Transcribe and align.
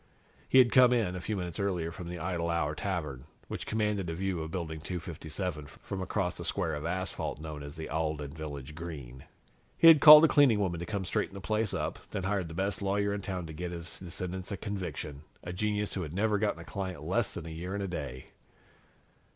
He 0.49 0.57
had 0.57 0.71
come 0.71 0.93
in, 0.93 1.15
a 1.15 1.21
few 1.21 1.37
minutes 1.37 1.59
earlier, 1.59 1.91
from 1.91 2.09
the 2.09 2.17
Idle 2.17 2.49
Hour 2.49 2.73
Tavern, 2.73 3.25
which 3.47 3.67
commanded 3.67 4.09
a 4.09 4.15
view 4.15 4.41
of 4.41 4.49
Building 4.49 4.81
257 4.81 5.67
from 5.67 6.01
across 6.01 6.35
the 6.37 6.43
square 6.43 6.73
of 6.73 6.87
asphalt 6.87 7.39
known 7.39 7.61
as 7.61 7.75
the 7.75 7.87
Alden 7.87 8.31
Village 8.33 8.73
Green. 8.73 9.25
He 9.77 9.89
had 9.89 10.01
called 10.01 10.25
a 10.25 10.27
cleaning 10.27 10.59
woman 10.59 10.79
to 10.79 10.87
come 10.87 11.05
straighten 11.05 11.35
the 11.35 11.39
place 11.39 11.71
up, 11.71 11.99
then 12.09 12.23
had 12.23 12.29
hired 12.29 12.47
the 12.47 12.55
best 12.55 12.81
lawyer 12.81 13.13
in 13.13 13.21
town 13.21 13.45
to 13.45 13.53
get 13.53 13.69
his 13.69 13.99
descendants 13.99 14.51
a 14.51 14.57
conviction, 14.57 15.21
a 15.43 15.53
genius 15.53 15.93
who 15.93 16.01
had 16.01 16.13
never 16.15 16.39
gotten 16.39 16.61
a 16.61 16.65
client 16.65 17.03
less 17.03 17.31
than 17.31 17.45
a 17.45 17.49
year 17.49 17.75
and 17.75 17.83
a 17.83 17.87
day. 17.87 18.31